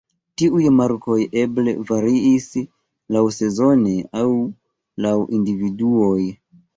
[0.41, 2.47] Tiuj markoj eble variis
[3.17, 3.93] laŭsezone
[4.23, 4.23] aŭ
[5.07, 6.19] laŭ individuoj.